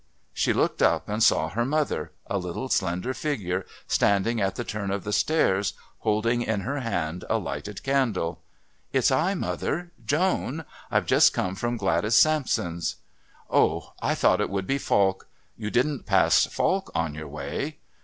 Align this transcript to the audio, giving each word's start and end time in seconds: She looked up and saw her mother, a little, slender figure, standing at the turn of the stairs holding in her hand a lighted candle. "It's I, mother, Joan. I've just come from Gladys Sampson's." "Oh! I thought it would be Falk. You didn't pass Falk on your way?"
She 0.33 0.51
looked 0.51 0.81
up 0.81 1.07
and 1.07 1.21
saw 1.21 1.49
her 1.49 1.63
mother, 1.63 2.11
a 2.25 2.39
little, 2.39 2.69
slender 2.69 3.13
figure, 3.13 3.67
standing 3.85 4.41
at 4.41 4.55
the 4.55 4.63
turn 4.63 4.89
of 4.89 5.03
the 5.03 5.13
stairs 5.13 5.73
holding 5.99 6.41
in 6.41 6.61
her 6.61 6.79
hand 6.79 7.23
a 7.29 7.37
lighted 7.37 7.83
candle. 7.83 8.41
"It's 8.91 9.11
I, 9.11 9.35
mother, 9.35 9.91
Joan. 10.03 10.65
I've 10.89 11.05
just 11.05 11.33
come 11.35 11.53
from 11.53 11.77
Gladys 11.77 12.19
Sampson's." 12.19 12.95
"Oh! 13.47 13.93
I 14.01 14.15
thought 14.15 14.41
it 14.41 14.49
would 14.49 14.65
be 14.65 14.79
Falk. 14.79 15.27
You 15.55 15.69
didn't 15.69 16.07
pass 16.07 16.47
Falk 16.47 16.89
on 16.95 17.13
your 17.13 17.27
way?" 17.27 17.77